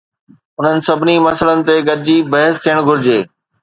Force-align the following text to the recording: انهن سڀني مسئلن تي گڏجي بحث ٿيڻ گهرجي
انهن 0.59 0.77
سڀني 0.87 1.15
مسئلن 1.27 1.59
تي 1.67 1.75
گڏجي 1.87 2.17
بحث 2.31 2.53
ٿيڻ 2.63 2.77
گهرجي 2.87 3.19